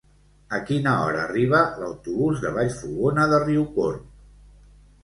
A 0.57 0.61
quina 0.69 0.93
hora 1.01 1.19
arriba 1.25 1.59
l'autobús 1.83 2.43
de 2.47 2.55
Vallfogona 2.59 3.31
de 3.35 3.43
Riucorb? 3.47 4.11